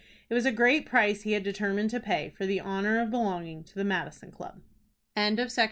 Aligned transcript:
It 0.31 0.33
was 0.33 0.47
a 0.47 0.51
great 0.51 0.87
price 0.87 1.21
he 1.21 1.33
had 1.33 1.43
determined 1.43 1.91
to 1.91 1.99
pay 1.99 2.31
for 2.35 2.47
the 2.47 2.59
honor 2.59 2.99
of 2.99 3.11
belonging 3.11 3.63
to 3.65 3.75
the 3.75 3.83
Madison 3.85 4.31
Club. 4.31 4.59
CHAPTER 5.15 5.45
XXI. 5.45 5.59